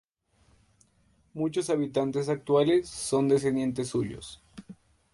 Muchos 1.35 1.69
habitantes 1.69 2.27
actuales 2.27 2.89
son 2.89 3.27
descendientes 3.27 3.89
suyos. 3.89 4.41